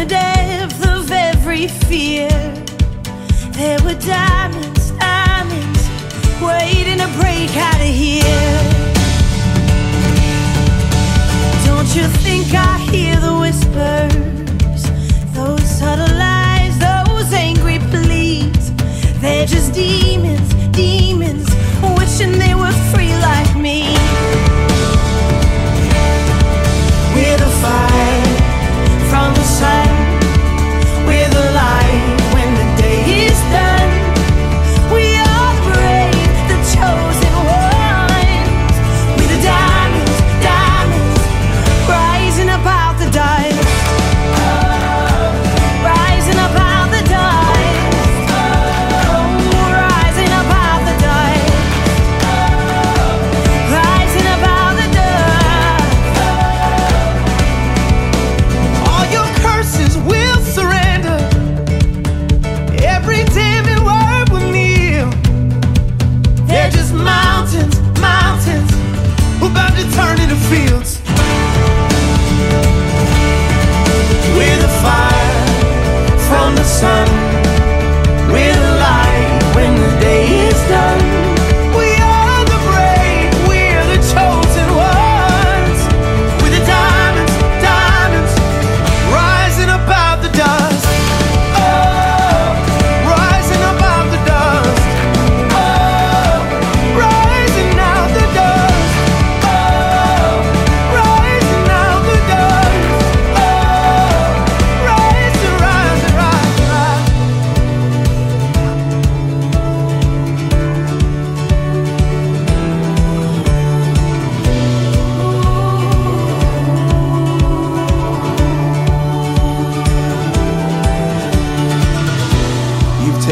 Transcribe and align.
the 0.00 0.06
depth 0.06 0.86
of 0.88 1.10
every 1.12 1.68
fear, 1.68 2.30
there 3.52 3.78
were 3.82 3.98
diamonds, 4.00 4.92
diamonds, 4.92 5.82
waiting 6.40 6.96
to 6.96 7.08
break 7.20 7.54
out 7.54 7.80
of 7.88 7.94
here. 8.04 8.58
Don't 11.66 11.90
you 11.94 12.06
think 12.24 12.46
I 12.54 12.78
hear 12.90 13.16
the 13.20 13.36
whispers? 13.44 14.82
Those 15.34 15.68
subtle 15.78 16.16
lies, 16.16 16.78
those 16.78 17.30
angry 17.34 17.78
pleas. 17.90 18.72
They're 19.20 19.46
just 19.46 19.74
demons, 19.74 20.48
demons, 20.70 21.46
wishing 21.98 22.38
they 22.38 22.54
were 22.54 22.72
free 22.90 23.14
like 23.16 23.54
me. 23.54 23.99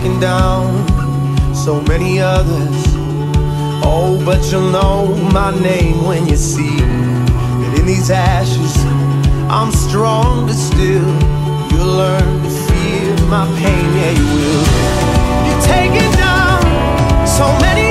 taking 0.00 0.18
down 0.18 1.54
so 1.54 1.82
many 1.82 2.20
others. 2.20 2.84
Oh, 3.84 4.20
but 4.24 4.50
you'll 4.50 4.70
know 4.70 5.14
my 5.30 5.50
name 5.60 6.06
when 6.06 6.26
you 6.26 6.36
see 6.36 6.76
that 6.80 7.78
in 7.78 7.84
these 7.84 8.10
ashes 8.10 8.74
I'm 9.50 9.70
stronger 9.70 10.54
still. 10.54 11.12
You'll 11.70 11.96
learn 12.02 12.42
to 12.44 12.50
feel 12.50 13.26
my 13.28 13.44
pain, 13.60 13.86
yeah, 13.98 14.12
you 14.18 14.26
will. 14.36 14.64
You're 15.46 15.64
taking 15.68 16.12
down 16.16 16.62
so 17.26 17.46
many 17.60 17.89